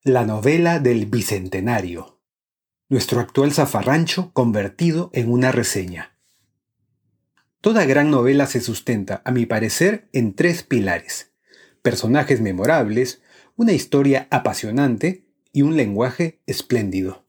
La 0.03 0.23
novela 0.23 0.79
del 0.79 1.07
Bicentenario. 1.07 2.19
Nuestro 2.89 3.21
actual 3.21 3.53
zafarrancho 3.53 4.31
convertido 4.33 5.09
en 5.13 5.31
una 5.31 5.51
reseña. 5.51 6.15
Toda 7.59 7.85
gran 7.85 8.11
novela 8.11 8.45
se 8.45 8.61
sustenta, 8.61 9.23
a 9.25 9.31
mi 9.31 9.47
parecer, 9.47 10.09
en 10.13 10.35
tres 10.35 10.61
pilares. 10.61 11.31
Personajes 11.81 12.39
memorables, 12.39 13.22
una 13.55 13.73
historia 13.73 14.27
apasionante 14.31 15.25
y 15.51 15.61
un 15.61 15.77
lenguaje 15.77 16.39
espléndido. 16.47 17.23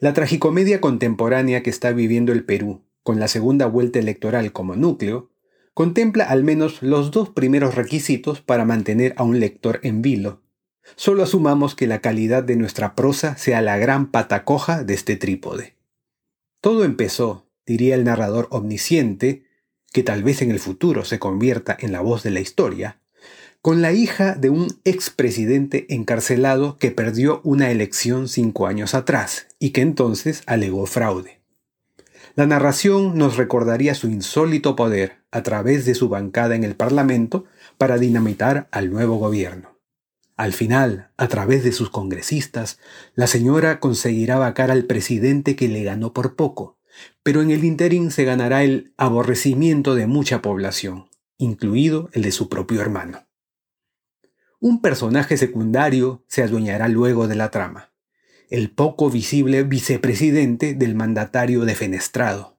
La 0.00 0.14
tragicomedia 0.14 0.80
contemporánea 0.80 1.62
que 1.62 1.70
está 1.70 1.92
viviendo 1.92 2.32
el 2.32 2.44
Perú, 2.44 2.82
con 3.02 3.20
la 3.20 3.28
segunda 3.28 3.66
vuelta 3.66 3.98
electoral 3.98 4.52
como 4.52 4.74
núcleo, 4.74 5.30
contempla 5.74 6.24
al 6.24 6.44
menos 6.44 6.82
los 6.82 7.10
dos 7.10 7.28
primeros 7.28 7.74
requisitos 7.74 8.40
para 8.40 8.64
mantener 8.64 9.14
a 9.16 9.22
un 9.22 9.38
lector 9.38 9.80
en 9.82 10.02
vilo. 10.02 10.42
Solo 10.96 11.22
asumamos 11.22 11.74
que 11.74 11.86
la 11.86 12.00
calidad 12.00 12.42
de 12.42 12.56
nuestra 12.56 12.94
prosa 12.94 13.36
sea 13.36 13.60
la 13.60 13.76
gran 13.76 14.10
patacoja 14.10 14.82
de 14.82 14.94
este 14.94 15.16
trípode. 15.16 15.76
Todo 16.60 16.84
empezó, 16.84 17.46
diría 17.66 17.94
el 17.94 18.04
narrador 18.04 18.48
omnisciente, 18.50 19.44
que 19.92 20.02
tal 20.02 20.22
vez 20.22 20.42
en 20.42 20.50
el 20.50 20.58
futuro 20.58 21.04
se 21.04 21.18
convierta 21.18 21.76
en 21.78 21.92
la 21.92 22.00
voz 22.00 22.22
de 22.22 22.30
la 22.30 22.40
historia, 22.40 23.00
con 23.60 23.82
la 23.82 23.92
hija 23.92 24.34
de 24.34 24.50
un 24.50 24.68
expresidente 24.84 25.92
encarcelado 25.92 26.76
que 26.78 26.90
perdió 26.90 27.40
una 27.44 27.70
elección 27.70 28.28
cinco 28.28 28.66
años 28.66 28.94
atrás 28.94 29.48
y 29.58 29.70
que 29.70 29.80
entonces 29.80 30.42
alegó 30.46 30.86
fraude. 30.86 31.40
La 32.34 32.46
narración 32.46 33.18
nos 33.18 33.36
recordaría 33.36 33.94
su 33.94 34.08
insólito 34.08 34.76
poder 34.76 35.16
a 35.32 35.42
través 35.42 35.84
de 35.84 35.94
su 35.94 36.08
bancada 36.08 36.54
en 36.54 36.62
el 36.62 36.76
Parlamento 36.76 37.46
para 37.78 37.98
dinamitar 37.98 38.68
al 38.70 38.90
nuevo 38.90 39.16
gobierno. 39.16 39.76
Al 40.36 40.52
final, 40.52 41.10
a 41.16 41.26
través 41.26 41.64
de 41.64 41.72
sus 41.72 41.90
congresistas, 41.90 42.78
la 43.16 43.26
señora 43.26 43.80
conseguirá 43.80 44.38
vacar 44.38 44.70
al 44.70 44.84
presidente 44.84 45.56
que 45.56 45.66
le 45.66 45.82
ganó 45.82 46.12
por 46.12 46.36
poco, 46.36 46.78
pero 47.24 47.42
en 47.42 47.50
el 47.50 47.64
interín 47.64 48.12
se 48.12 48.24
ganará 48.24 48.62
el 48.62 48.92
aborrecimiento 48.96 49.96
de 49.96 50.06
mucha 50.06 50.40
población, 50.40 51.07
incluido 51.38 52.10
el 52.12 52.22
de 52.22 52.32
su 52.32 52.48
propio 52.48 52.80
hermano. 52.80 53.26
Un 54.60 54.82
personaje 54.82 55.36
secundario 55.36 56.24
se 56.26 56.42
adueñará 56.42 56.88
luego 56.88 57.28
de 57.28 57.36
la 57.36 57.50
trama, 57.50 57.92
el 58.50 58.70
poco 58.70 59.08
visible 59.08 59.62
vicepresidente 59.62 60.74
del 60.74 60.94
mandatario 60.94 61.64
defenestrado. 61.64 62.58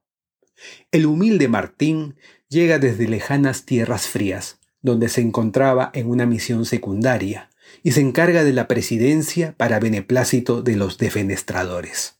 El 0.91 1.05
humilde 1.05 1.47
Martín 1.47 2.16
llega 2.47 2.80
desde 2.80 3.08
lejanas 3.08 3.66
tierras 3.66 4.08
frías, 4.08 4.59
donde 4.81 5.09
se 5.09 5.21
encontraba 5.21 5.91
en 5.93 6.09
una 6.09 6.25
misión 6.25 6.66
secundaria, 6.66 7.49
y 7.83 7.91
se 7.91 8.02
encarga 8.02 8.43
de 8.43 8.53
la 8.53 8.67
presidencia 8.67 9.53
para 9.58 9.80
beneplácito 9.80 10.61
de 10.61 10.75
los 10.75 10.97
defenestradores. 10.97 12.19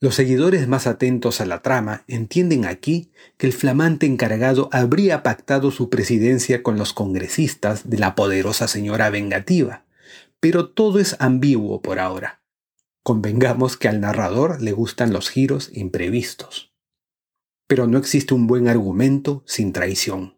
Los 0.00 0.14
seguidores 0.14 0.68
más 0.68 0.86
atentos 0.86 1.40
a 1.40 1.46
la 1.46 1.60
trama 1.60 2.04
entienden 2.06 2.66
aquí 2.66 3.10
que 3.36 3.48
el 3.48 3.52
flamante 3.52 4.06
encargado 4.06 4.68
habría 4.70 5.24
pactado 5.24 5.72
su 5.72 5.90
presidencia 5.90 6.62
con 6.62 6.78
los 6.78 6.92
congresistas 6.92 7.90
de 7.90 7.98
la 7.98 8.14
poderosa 8.14 8.68
señora 8.68 9.10
vengativa, 9.10 9.84
pero 10.38 10.68
todo 10.68 11.00
es 11.00 11.16
ambiguo 11.18 11.82
por 11.82 11.98
ahora. 11.98 12.42
Convengamos 13.02 13.76
que 13.76 13.88
al 13.88 14.00
narrador 14.00 14.62
le 14.62 14.70
gustan 14.70 15.12
los 15.12 15.30
giros 15.30 15.70
imprevistos. 15.72 16.72
Pero 17.66 17.88
no 17.88 17.98
existe 17.98 18.34
un 18.34 18.46
buen 18.46 18.68
argumento 18.68 19.42
sin 19.46 19.72
traición. 19.72 20.36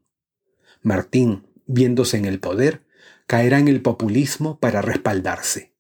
Martín, 0.80 1.46
viéndose 1.66 2.16
en 2.16 2.24
el 2.24 2.40
poder, 2.40 2.86
caerá 3.26 3.58
en 3.58 3.68
el 3.68 3.82
populismo 3.82 4.58
para 4.58 4.80
respaldarse. 4.80 5.74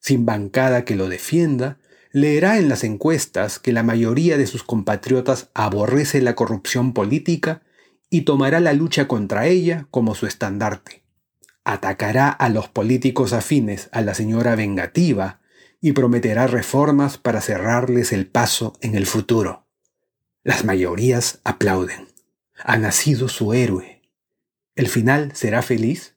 Sin 0.00 0.26
bancada 0.26 0.84
que 0.84 0.96
lo 0.96 1.08
defienda, 1.08 1.78
leerá 2.12 2.58
en 2.58 2.68
las 2.68 2.84
encuestas 2.84 3.58
que 3.58 3.72
la 3.72 3.82
mayoría 3.82 4.36
de 4.36 4.46
sus 4.46 4.62
compatriotas 4.62 5.50
aborrece 5.54 6.20
la 6.20 6.34
corrupción 6.34 6.92
política 6.92 7.62
y 8.10 8.22
tomará 8.22 8.60
la 8.60 8.74
lucha 8.74 9.08
contra 9.08 9.46
ella 9.46 9.86
como 9.90 10.14
su 10.14 10.26
estandarte. 10.26 11.02
Atacará 11.64 12.28
a 12.28 12.48
los 12.50 12.68
políticos 12.68 13.32
afines 13.32 13.88
a 13.92 14.02
la 14.02 14.14
señora 14.14 14.54
vengativa 14.54 15.40
y 15.80 15.92
prometerá 15.92 16.46
reformas 16.46 17.18
para 17.18 17.40
cerrarles 17.40 18.12
el 18.12 18.26
paso 18.26 18.74
en 18.82 18.94
el 18.94 19.06
futuro. 19.06 19.66
Las 20.44 20.64
mayorías 20.64 21.40
aplauden. 21.44 22.08
Ha 22.62 22.76
nacido 22.76 23.28
su 23.28 23.54
héroe. 23.54 24.02
¿El 24.76 24.88
final 24.88 25.32
será 25.34 25.62
feliz? 25.62 26.11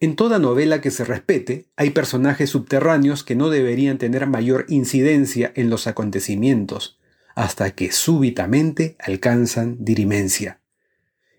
En 0.00 0.14
toda 0.14 0.38
novela 0.38 0.80
que 0.80 0.92
se 0.92 1.04
respete, 1.04 1.66
hay 1.76 1.90
personajes 1.90 2.50
subterráneos 2.50 3.24
que 3.24 3.34
no 3.34 3.50
deberían 3.50 3.98
tener 3.98 4.28
mayor 4.28 4.64
incidencia 4.68 5.52
en 5.56 5.70
los 5.70 5.88
acontecimientos, 5.88 7.00
hasta 7.34 7.72
que 7.72 7.90
súbitamente 7.90 8.94
alcanzan 9.00 9.84
dirimencia. 9.84 10.60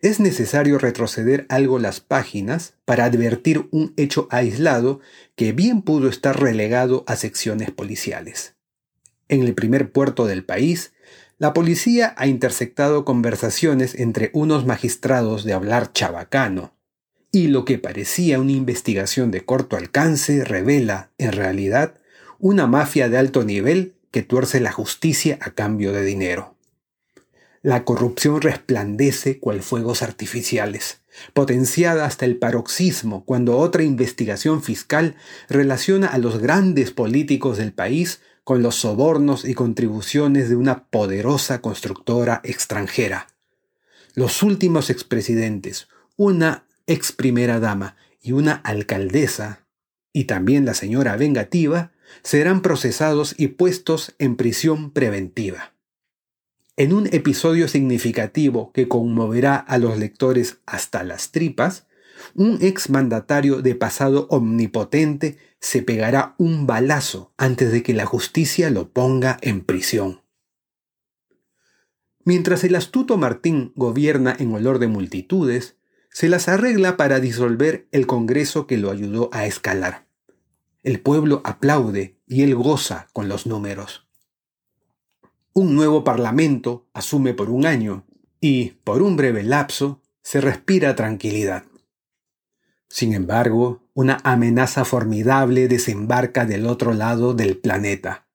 Es 0.01 0.19
necesario 0.19 0.77
retroceder 0.77 1.45
algo 1.47 1.79
las 1.79 2.01
páginas 2.01 2.75
para 2.83 3.05
advertir 3.05 3.67
un 3.71 3.93
hecho 3.95 4.27
aislado 4.29 4.99
que 5.35 5.53
bien 5.53 5.81
pudo 5.81 6.09
estar 6.09 6.37
relegado 6.39 7.05
a 7.07 7.15
secciones 7.15 7.71
policiales. 7.71 8.55
En 9.29 9.43
el 9.43 9.53
primer 9.53 9.91
puerto 9.91 10.25
del 10.25 10.43
país, 10.43 10.93
la 11.37 11.53
policía 11.53 12.13
ha 12.17 12.27
interceptado 12.27 13.05
conversaciones 13.05 13.95
entre 13.95 14.31
unos 14.33 14.65
magistrados 14.65 15.45
de 15.45 15.53
hablar 15.53 15.93
chabacano, 15.93 16.73
y 17.31 17.47
lo 17.47 17.65
que 17.65 17.77
parecía 17.77 18.39
una 18.39 18.51
investigación 18.51 19.31
de 19.31 19.45
corto 19.45 19.75
alcance 19.77 20.43
revela, 20.43 21.11
en 21.17 21.31
realidad, 21.31 21.95
una 22.39 22.67
mafia 22.67 23.09
de 23.09 23.17
alto 23.17 23.43
nivel 23.43 23.93
que 24.11 24.23
tuerce 24.23 24.59
la 24.59 24.71
justicia 24.71 25.37
a 25.41 25.51
cambio 25.51 25.91
de 25.91 26.03
dinero. 26.03 26.55
La 27.61 27.83
corrupción 27.83 28.41
resplandece 28.41 29.39
cual 29.39 29.61
fuegos 29.61 30.01
artificiales, 30.01 31.01
potenciada 31.33 32.05
hasta 32.05 32.25
el 32.25 32.37
paroxismo 32.37 33.25
cuando 33.25 33.57
otra 33.57 33.83
investigación 33.83 34.63
fiscal 34.63 35.15
relaciona 35.49 36.07
a 36.07 36.17
los 36.17 36.39
grandes 36.39 36.91
políticos 36.91 37.57
del 37.57 37.73
país 37.73 38.21
con 38.45 38.63
los 38.63 38.75
sobornos 38.75 39.45
y 39.45 39.53
contribuciones 39.53 40.49
de 40.49 40.55
una 40.55 40.85
poderosa 40.85 41.61
constructora 41.61 42.41
extranjera. 42.43 43.27
Los 44.15 44.41
últimos 44.41 44.89
expresidentes, 44.89 45.89
una 46.15 46.63
ex 46.89 47.11
primera 47.11 47.59
dama 47.59 47.95
y 48.21 48.33
una 48.33 48.53
alcaldesa, 48.53 49.67
y 50.11 50.25
también 50.25 50.65
la 50.65 50.73
señora 50.73 51.15
vengativa, 51.15 51.91
serán 52.23 52.61
procesados 52.61 53.35
y 53.37 53.49
puestos 53.49 54.15
en 54.17 54.35
prisión 54.35 54.91
preventiva. 54.91 55.73
En 56.75 56.93
un 56.93 57.07
episodio 57.07 57.67
significativo 57.67 58.71
que 58.73 58.87
conmoverá 58.87 59.55
a 59.55 59.77
los 59.77 59.97
lectores 59.99 60.57
hasta 60.65 61.03
las 61.03 61.31
tripas, 61.31 61.87
un 62.35 62.57
ex 62.61 62.89
mandatario 62.89 63.61
de 63.61 63.75
pasado 63.75 64.27
omnipotente 64.29 65.37
se 65.59 65.81
pegará 65.81 66.35
un 66.37 66.65
balazo 66.67 67.33
antes 67.37 67.71
de 67.71 67.83
que 67.83 67.93
la 67.93 68.05
justicia 68.05 68.69
lo 68.69 68.91
ponga 68.91 69.37
en 69.41 69.61
prisión. 69.61 70.21
Mientras 72.23 72.63
el 72.63 72.75
astuto 72.75 73.17
Martín 73.17 73.73
gobierna 73.75 74.35
en 74.37 74.53
olor 74.53 74.79
de 74.79 74.87
multitudes, 74.87 75.78
se 76.11 76.27
las 76.27 76.47
arregla 76.47 76.97
para 76.97 77.19
disolver 77.19 77.87
el 77.91 78.07
Congreso 78.07 78.67
que 78.67 78.77
lo 78.77 78.91
ayudó 78.91 79.29
a 79.31 79.45
escalar. 79.45 80.07
El 80.83 80.99
pueblo 80.99 81.41
aplaude 81.45 82.17
y 82.27 82.43
él 82.43 82.55
goza 82.55 83.07
con 83.13 83.29
los 83.29 83.45
números. 83.45 84.07
Un 85.53 85.75
nuevo 85.75 86.03
Parlamento 86.03 86.87
asume 86.93 87.33
por 87.33 87.49
un 87.49 87.65
año 87.65 88.05
y, 88.39 88.71
por 88.83 89.01
un 89.01 89.17
breve 89.17 89.43
lapso, 89.43 90.01
se 90.23 90.41
respira 90.41 90.95
tranquilidad. 90.95 91.63
Sin 92.87 93.13
embargo, 93.13 93.83
una 93.93 94.17
amenaza 94.23 94.85
formidable 94.85 95.67
desembarca 95.67 96.45
del 96.45 96.65
otro 96.65 96.93
lado 96.93 97.33
del 97.33 97.57
planeta. 97.57 98.27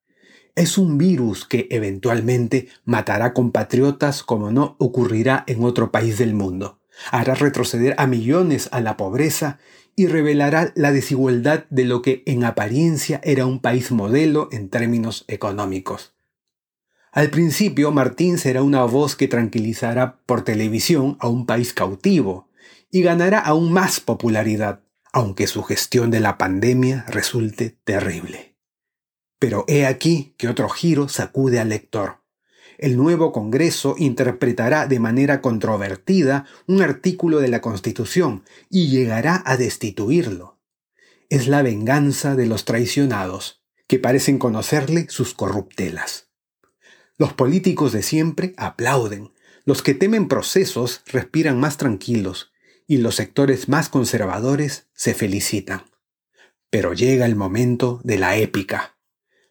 Es 0.54 0.78
un 0.78 0.98
virus 0.98 1.44
que 1.46 1.66
eventualmente 1.70 2.68
matará 2.84 3.32
compatriotas 3.32 4.22
como 4.22 4.52
no 4.52 4.76
ocurrirá 4.78 5.42
en 5.48 5.64
otro 5.64 5.90
país 5.90 6.18
del 6.18 6.34
mundo 6.34 6.78
hará 7.10 7.34
retroceder 7.34 7.94
a 7.98 8.06
millones 8.06 8.68
a 8.72 8.80
la 8.80 8.96
pobreza 8.96 9.58
y 9.96 10.06
revelará 10.06 10.72
la 10.74 10.92
desigualdad 10.92 11.64
de 11.70 11.84
lo 11.84 12.02
que 12.02 12.22
en 12.26 12.44
apariencia 12.44 13.20
era 13.22 13.46
un 13.46 13.60
país 13.60 13.92
modelo 13.92 14.48
en 14.52 14.68
términos 14.68 15.24
económicos. 15.28 16.14
Al 17.12 17.30
principio, 17.30 17.92
Martín 17.92 18.38
será 18.38 18.62
una 18.62 18.84
voz 18.84 19.14
que 19.14 19.28
tranquilizará 19.28 20.18
por 20.26 20.42
televisión 20.42 21.16
a 21.20 21.28
un 21.28 21.46
país 21.46 21.72
cautivo 21.72 22.48
y 22.90 23.02
ganará 23.02 23.38
aún 23.38 23.72
más 23.72 24.00
popularidad, 24.00 24.82
aunque 25.12 25.46
su 25.46 25.62
gestión 25.62 26.10
de 26.10 26.18
la 26.18 26.38
pandemia 26.38 27.04
resulte 27.08 27.78
terrible. 27.84 28.56
Pero 29.38 29.64
he 29.68 29.86
aquí 29.86 30.34
que 30.38 30.48
otro 30.48 30.68
giro 30.68 31.08
sacude 31.08 31.60
al 31.60 31.68
lector. 31.68 32.23
El 32.78 32.96
nuevo 32.96 33.32
Congreso 33.32 33.94
interpretará 33.98 34.86
de 34.86 34.98
manera 34.98 35.40
controvertida 35.40 36.46
un 36.66 36.82
artículo 36.82 37.40
de 37.40 37.48
la 37.48 37.60
Constitución 37.60 38.44
y 38.70 38.88
llegará 38.88 39.42
a 39.46 39.56
destituirlo. 39.56 40.58
Es 41.28 41.48
la 41.48 41.62
venganza 41.62 42.34
de 42.34 42.46
los 42.46 42.64
traicionados, 42.64 43.62
que 43.86 43.98
parecen 43.98 44.38
conocerle 44.38 45.06
sus 45.08 45.34
corruptelas. 45.34 46.28
Los 47.16 47.32
políticos 47.32 47.92
de 47.92 48.02
siempre 48.02 48.54
aplauden, 48.56 49.32
los 49.64 49.82
que 49.82 49.94
temen 49.94 50.28
procesos 50.28 51.02
respiran 51.06 51.58
más 51.58 51.76
tranquilos 51.76 52.52
y 52.86 52.98
los 52.98 53.14
sectores 53.14 53.68
más 53.68 53.88
conservadores 53.88 54.88
se 54.94 55.14
felicitan. 55.14 55.84
Pero 56.70 56.92
llega 56.92 57.24
el 57.24 57.36
momento 57.36 58.00
de 58.04 58.18
la 58.18 58.36
épica. 58.36 58.96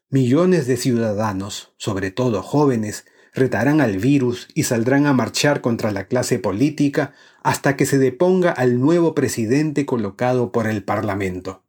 Millones 0.10 0.68
de 0.68 0.78
ciudadanos, 0.78 1.74
sobre 1.78 2.12
todo 2.12 2.44
jóvenes, 2.44 3.06
retarán 3.33 3.81
al 3.81 3.97
virus 3.97 4.47
y 4.53 4.63
saldrán 4.63 5.07
a 5.07 5.13
marchar 5.13 5.62
contra 5.62 5.91
la 5.91 6.07
clase 6.07 6.39
política 6.39 7.13
hasta 7.41 7.75
que 7.75 7.85
se 7.85 7.97
deponga 7.97 8.51
al 8.51 8.80
nuevo 8.80 9.15
presidente 9.15 9.85
colocado 9.85 10.51
por 10.51 10.68
el 10.68 10.83
Parlamento. 10.83 11.63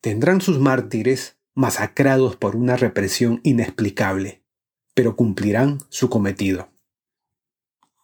Tendrán 0.00 0.40
sus 0.40 0.58
mártires 0.58 1.36
masacrados 1.54 2.36
por 2.36 2.56
una 2.56 2.76
represión 2.76 3.40
inexplicable, 3.42 4.42
pero 4.94 5.16
cumplirán 5.16 5.78
su 5.88 6.08
cometido. 6.10 6.70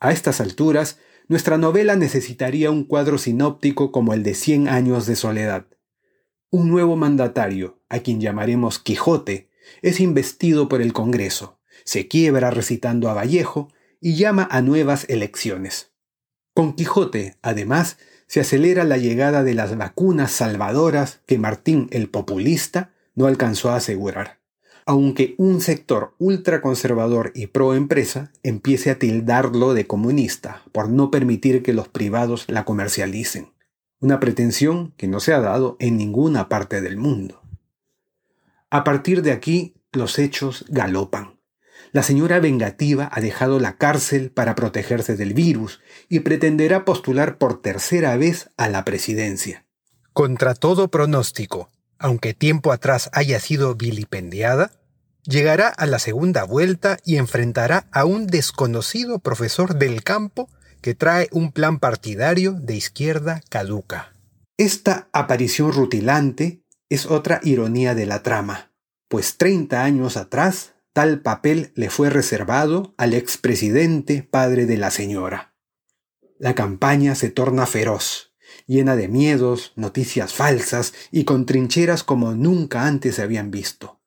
A 0.01 0.13
estas 0.13 0.41
alturas, 0.41 0.99
nuestra 1.29 1.57
novela 1.57 1.97
necesitaría 1.97 2.71
un 2.71 2.85
cuadro 2.85 3.19
sinóptico 3.19 3.91
como 3.93 4.13
el 4.13 4.23
de 4.23 4.35
Cien 4.35 4.69
años 4.69 5.07
de 5.07 5.17
soledad. 5.17 5.67
Un 6.51 6.69
nuevo 6.69 6.97
mandatario, 6.97 7.81
a 7.89 8.01
quien 8.01 8.21
llamaremos 8.21 8.79
Quijote, 8.79 9.51
es 9.83 10.01
investido 10.01 10.69
por 10.69 10.83
el 10.83 10.93
Congreso, 10.93 11.59
se 11.85 12.09
quiebra 12.09 12.51
recitando 12.51 13.09
a 13.09 13.15
Vallejo 13.15 13.73
y 14.01 14.17
llama 14.17 14.49
a 14.51 14.63
nuevas 14.63 15.07
elecciones. 15.09 15.93
Con 16.55 16.75
Quijote, 16.75 17.37
además, 17.43 17.99
se 18.27 18.41
acelera 18.41 18.85
la 18.85 18.97
llegada 18.97 19.45
de 19.45 19.55
las 19.55 19.77
vacunas 19.77 20.33
salvadoras 20.33 21.21
que 21.27 21.39
Martín 21.39 21.89
el 21.91 22.09
Populista 22.09 22.93
no 23.15 23.27
alcanzó 23.27 23.71
a 23.71 23.77
asegurar 23.77 24.45
aunque 24.87 25.35
un 25.39 25.61
sector 25.61 26.15
ultraconservador 26.19 27.33
y 27.35 27.47
pro 27.47 27.75
empresa 27.75 28.31
empiece 28.43 28.91
a 28.91 28.99
tildarlo 28.99 29.75
de 29.75 29.87
comunista 29.87 30.63
por 30.73 30.89
no 30.89 31.11
permitir 31.11 31.63
que 31.63 31.73
los 31.73 31.89
privados 31.89 32.45
la 32.49 32.65
comercialicen, 32.65 33.53
una 34.01 34.21
pretensión 34.21 34.93
que 34.97 35.09
no 35.09 35.21
se 35.21 35.33
ha 35.33 35.41
dado 35.41 35.77
en 35.81 35.97
ninguna 35.97 36.49
parte 36.49 36.81
del 36.83 36.97
mundo. 36.97 37.41
A 38.71 38.85
partir 38.85 39.23
de 39.23 39.33
aquí, 39.33 39.77
los 39.93 40.19
hechos 40.19 40.65
galopan. 40.69 41.34
La 41.93 42.03
señora 42.03 42.41
vengativa 42.41 43.09
ha 43.13 43.21
dejado 43.21 43.61
la 43.61 43.77
cárcel 43.77 44.31
para 44.31 44.55
protegerse 44.55 45.17
del 45.17 45.35
virus 45.35 45.81
y 46.09 46.21
pretenderá 46.21 46.85
postular 46.85 47.39
por 47.39 47.63
tercera 47.63 48.17
vez 48.17 48.51
a 48.57 48.69
la 48.69 48.85
presidencia. 48.85 49.65
Contra 50.13 50.55
todo 50.55 50.89
pronóstico, 50.89 51.71
aunque 51.99 52.35
tiempo 52.35 52.73
atrás 52.73 53.11
haya 53.13 53.41
sido 53.41 53.75
vilipendiada, 53.75 54.73
llegará 55.25 55.69
a 55.69 55.87
la 55.87 55.99
segunda 55.99 56.45
vuelta 56.45 56.99
y 57.05 57.17
enfrentará 57.17 57.89
a 57.93 58.05
un 58.05 58.27
desconocido 58.27 59.19
profesor 59.19 59.77
del 59.77 60.03
campo 60.03 60.49
que 60.81 60.95
trae 60.95 61.29
un 61.33 61.51
plan 61.51 61.79
partidario 61.79 62.53
de 62.53 62.77
izquierda 62.77 63.41
caduca. 63.49 64.13
Esta 64.59 65.09
aparición 65.13 65.73
rutilante 65.73 66.63
es 66.91 67.07
otra 67.07 67.41
ironía 67.43 67.95
de 67.95 68.07
la 68.07 68.23
trama, 68.23 68.71
pues 69.09 69.37
30 69.39 69.83
años 69.83 70.17
atrás 70.17 70.74
tal 70.95 71.21
papel 71.23 71.73
le 71.75 71.91
fue 71.91 72.09
reservado 72.09 72.95
al 72.97 73.15
expresidente 73.15 74.23
padre 74.23 74.65
de 74.65 74.77
la 74.77 74.93
señora. 74.93 75.53
La 76.39 76.55
campaña 76.55 77.17
se 77.17 77.31
torna 77.31 77.67
feroz, 77.67 78.33
llena 78.69 78.95
de 78.95 79.09
miedos, 79.09 79.73
noticias 79.75 80.33
falsas 80.33 80.95
y 81.11 81.25
con 81.25 81.47
trincheras 81.47 82.05
como 82.05 82.35
nunca 82.35 82.87
antes 82.87 83.17
se 83.17 83.23
habían 83.23 83.51
visto. 83.51 84.01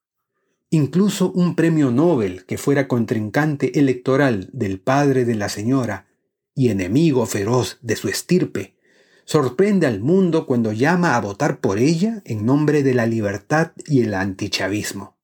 Incluso 0.70 1.30
un 1.34 1.56
premio 1.56 1.92
Nobel 1.92 2.46
que 2.46 2.58
fuera 2.58 2.88
contrincante 2.88 3.78
electoral 3.78 4.50
del 4.54 4.80
padre 4.80 5.26
de 5.26 5.36
la 5.36 5.50
señora 5.50 6.08
y 6.56 6.70
enemigo 6.70 7.26
feroz 7.26 7.80
de 7.82 7.98
su 7.98 8.08
estirpe, 8.08 8.78
sorprende 9.26 9.88
al 9.88 10.00
mundo 10.00 10.48
cuando 10.48 10.72
llama 10.72 11.18
a 11.18 11.20
votar 11.20 11.60
por 11.60 11.80
ella 11.80 12.22
en 12.24 12.46
nombre 12.46 12.82
de 12.82 12.94
la 12.94 13.06
libertad 13.06 13.74
y 13.86 14.04
el 14.04 14.14
antichavismo. 14.14 15.17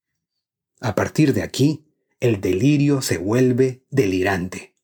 A 0.83 0.95
partir 0.95 1.33
de 1.33 1.43
aquí, 1.43 1.85
el 2.19 2.41
delirio 2.41 3.01
se 3.01 3.17
vuelve 3.17 3.85
delirante. 3.89 4.75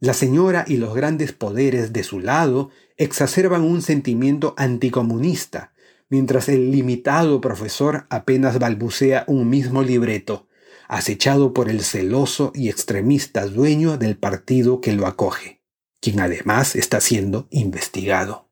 La 0.00 0.14
señora 0.14 0.64
y 0.66 0.78
los 0.78 0.94
grandes 0.94 1.32
poderes 1.32 1.92
de 1.92 2.04
su 2.04 2.20
lado 2.20 2.70
exacerban 2.96 3.60
un 3.60 3.82
sentimiento 3.82 4.54
anticomunista, 4.56 5.74
mientras 6.08 6.48
el 6.48 6.70
limitado 6.70 7.42
profesor 7.42 8.06
apenas 8.08 8.58
balbucea 8.58 9.24
un 9.26 9.50
mismo 9.50 9.82
libreto, 9.82 10.48
acechado 10.88 11.52
por 11.52 11.68
el 11.68 11.82
celoso 11.82 12.50
y 12.54 12.70
extremista 12.70 13.46
dueño 13.46 13.98
del 13.98 14.16
partido 14.16 14.80
que 14.80 14.94
lo 14.94 15.06
acoge, 15.06 15.60
quien 16.00 16.18
además 16.20 16.74
está 16.74 17.02
siendo 17.02 17.46
investigado. 17.50 18.48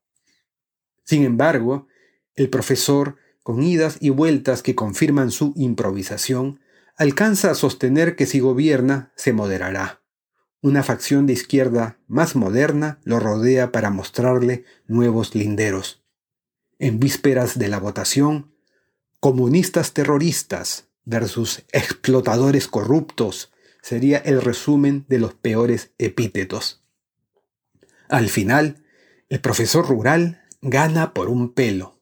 Sin 1.03 1.25
embargo, 1.25 1.87
el 2.35 2.51
profesor, 2.51 3.17
con 3.43 3.63
idas 3.63 3.97
y 4.01 4.11
vueltas 4.11 4.63
que 4.63 4.75
confirman 4.75 5.31
su 5.31 5.55
improvisación, 5.57 6.61
alcanza 6.97 7.51
a 7.51 7.55
sostener 7.55 8.17
que 8.17 8.27
si 8.27 8.41
gobierna, 8.41 9.13
se 9.17 9.33
moderará 9.33 10.05
una 10.65 10.83
facción 10.83 11.27
de 11.27 11.35
izquierda 11.35 11.99
más 12.09 12.37
moderna 12.37 12.99
lo 13.05 13.21
rodea 13.21 13.71
para 13.71 13.91
mostrarle 13.91 14.65
nuevos 14.87 15.35
linderos. 15.35 16.03
En 16.79 16.99
vísperas 16.99 17.59
de 17.59 17.69
la 17.69 17.79
votación, 17.79 18.55
comunistas 19.21 19.93
terroristas 19.93 20.89
versus 21.05 21.65
explotadores 21.71 22.67
corruptos 22.67 23.53
sería 23.83 24.17
el 24.17 24.41
resumen 24.41 25.05
de 25.07 25.19
los 25.19 25.35
peores 25.35 25.91
epítetos. 25.99 26.83
Al 28.09 28.31
final, 28.31 28.83
el 29.29 29.43
profesor 29.43 29.87
rural 29.87 30.45
gana 30.63 31.13
por 31.13 31.29
un 31.29 31.53
pelo. 31.53 32.01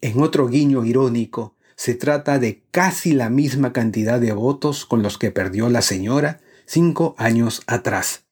En 0.00 0.20
otro 0.20 0.48
guiño 0.48 0.84
irónico, 0.84 1.54
se 1.80 1.94
trata 1.94 2.38
de 2.38 2.62
casi 2.70 3.14
la 3.14 3.30
misma 3.30 3.72
cantidad 3.72 4.20
de 4.20 4.32
votos 4.32 4.84
con 4.84 5.02
los 5.02 5.16
que 5.16 5.30
perdió 5.30 5.70
la 5.70 5.80
señora 5.80 6.42
cinco 6.66 7.14
años 7.16 7.62
atrás. 7.66 8.26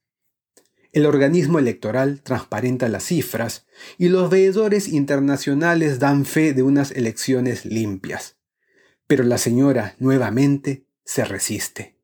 El 0.93 1.07
organismo 1.07 1.59
electoral 1.59 2.21
transparenta 2.23 2.91
las 2.91 3.05
cifras 3.05 3.65
y 3.97 4.11
los 4.11 4.29
veedores 4.29 4.87
internacionales 4.89 5.99
dan 5.99 6.27
fe 6.27 6.53
de 6.53 6.63
unas 6.63 6.91
elecciones 6.91 7.65
limpias. 7.65 8.37
Pero 9.07 9.25
la 9.25 9.39
señora 9.39 9.97
nuevamente 9.99 10.85
se 11.07 11.25
resiste. 11.25 11.97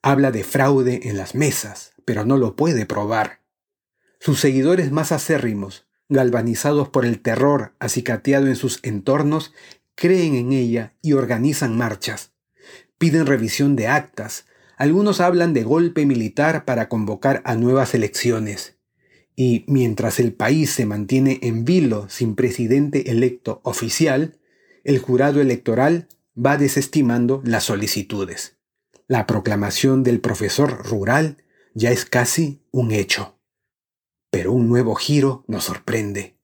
Habla 0.00 0.30
de 0.30 0.44
fraude 0.44 1.10
en 1.10 1.18
las 1.18 1.34
mesas, 1.34 1.92
pero 2.06 2.24
no 2.24 2.38
lo 2.38 2.56
puede 2.56 2.86
probar. 2.86 3.42
Sus 4.18 4.40
seguidores 4.40 4.90
más 4.92 5.12
acérrimos, 5.12 5.84
galvanizados 6.08 6.88
por 6.88 7.04
el 7.04 7.20
terror 7.20 7.74
acicateado 7.78 8.46
en 8.46 8.56
sus 8.56 8.80
entornos, 8.82 9.52
creen 9.94 10.34
en 10.34 10.52
ella 10.52 10.94
y 11.02 11.12
organizan 11.12 11.76
marchas. 11.76 12.32
Piden 12.98 13.26
revisión 13.26 13.76
de 13.76 13.86
actas, 13.86 14.46
algunos 14.76 15.20
hablan 15.20 15.52
de 15.52 15.62
golpe 15.62 16.06
militar 16.06 16.64
para 16.64 16.88
convocar 16.88 17.42
a 17.44 17.54
nuevas 17.54 17.94
elecciones. 17.94 18.78
Y 19.36 19.64
mientras 19.68 20.20
el 20.20 20.32
país 20.32 20.70
se 20.70 20.86
mantiene 20.86 21.38
en 21.42 21.64
vilo 21.64 22.08
sin 22.08 22.34
presidente 22.34 23.10
electo 23.10 23.60
oficial, 23.64 24.38
el 24.84 24.98
jurado 24.98 25.40
electoral 25.40 26.08
va 26.34 26.56
desestimando 26.56 27.42
las 27.44 27.64
solicitudes. 27.64 28.56
La 29.06 29.26
proclamación 29.26 30.02
del 30.02 30.20
profesor 30.20 30.86
rural 30.86 31.38
ya 31.74 31.90
es 31.90 32.04
casi 32.04 32.62
un 32.70 32.92
hecho. 32.92 33.38
Pero 34.30 34.52
un 34.52 34.68
nuevo 34.68 34.94
giro 34.94 35.44
nos 35.48 35.64
sorprende. 35.64 36.36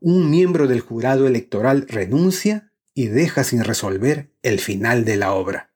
Un 0.00 0.30
miembro 0.30 0.68
del 0.68 0.80
jurado 0.80 1.26
electoral 1.26 1.86
renuncia 1.88 2.72
y 2.96 3.08
deja 3.08 3.44
sin 3.44 3.62
resolver 3.62 4.32
el 4.42 4.58
final 4.58 5.04
de 5.04 5.18
la 5.18 5.34
obra. 5.34 5.70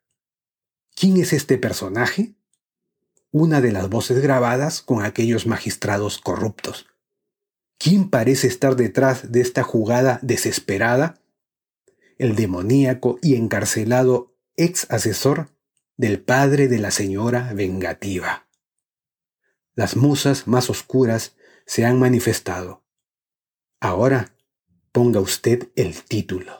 ¿Quién 0.96 1.18
es 1.18 1.34
este 1.34 1.58
personaje? 1.58 2.34
Una 3.30 3.60
de 3.60 3.72
las 3.72 3.90
voces 3.90 4.22
grabadas 4.22 4.80
con 4.80 5.04
aquellos 5.04 5.46
magistrados 5.46 6.18
corruptos. 6.18 6.86
¿Quién 7.76 8.08
parece 8.08 8.46
estar 8.46 8.74
detrás 8.74 9.30
de 9.30 9.42
esta 9.42 9.62
jugada 9.62 10.18
desesperada? 10.22 11.20
El 12.16 12.36
demoníaco 12.36 13.18
y 13.20 13.34
encarcelado 13.34 14.34
ex 14.56 14.90
asesor 14.90 15.50
del 15.98 16.22
padre 16.22 16.68
de 16.68 16.78
la 16.78 16.90
señora 16.90 17.52
vengativa. 17.52 18.48
Las 19.74 19.94
musas 19.94 20.48
más 20.48 20.70
oscuras 20.70 21.36
se 21.66 21.84
han 21.84 21.98
manifestado. 21.98 22.82
Ahora 23.78 24.34
ponga 24.90 25.20
usted 25.20 25.68
el 25.76 26.02
título. 26.02 26.59